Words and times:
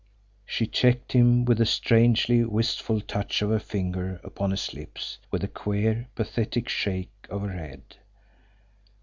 She 0.47 0.65
checked 0.65 1.11
him 1.11 1.45
with 1.45 1.61
a 1.61 1.65
strangely 1.67 2.43
wistful 2.43 3.01
touch 3.01 3.43
of 3.43 3.51
her 3.51 3.59
finger 3.59 4.19
upon 4.23 4.49
his 4.49 4.73
lips, 4.73 5.19
with 5.29 5.43
a 5.43 5.47
queer, 5.47 6.07
pathetic 6.15 6.67
shake 6.67 7.11
of 7.29 7.43
her 7.43 7.51
head. 7.51 7.83